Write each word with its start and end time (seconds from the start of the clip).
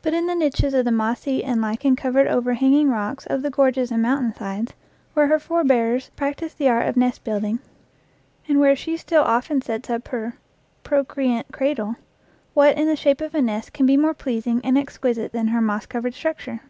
But 0.00 0.14
in 0.14 0.26
the 0.26 0.34
niches 0.34 0.72
of 0.72 0.86
the 0.86 0.90
mossy 0.90 1.44
and 1.44 1.60
lichen 1.60 1.96
covered 1.96 2.26
over 2.28 2.54
hanging 2.54 2.88
rocks 2.88 3.26
of 3.26 3.42
the 3.42 3.50
gorges 3.50 3.92
and 3.92 4.00
mountain 4.00 4.32
sides, 4.32 4.72
where 5.12 5.26
her 5.26 5.38
forbears 5.38 6.08
practiced 6.16 6.56
the 6.56 6.70
art 6.70 6.88
of 6.88 6.96
nest 6.96 7.24
build 7.24 7.44
ing, 7.44 7.58
and 8.48 8.58
where 8.58 8.74
she 8.74 8.96
still 8.96 9.22
often 9.22 9.60
sets 9.60 9.90
up 9.90 10.08
her 10.08 10.38
"procre 10.82 11.26
ant 11.26 11.52
cradle," 11.52 11.96
what 12.54 12.78
in 12.78 12.86
the 12.86 12.96
shape 12.96 13.20
of 13.20 13.34
a 13.34 13.42
nest 13.42 13.74
can 13.74 13.84
be 13.84 13.98
more 13.98 14.14
pleasing 14.14 14.62
and 14.64 14.78
exquisite 14.78 15.32
than 15.32 15.48
her 15.48 15.60
moss 15.60 15.84
covered 15.84 16.14
structure? 16.14 16.60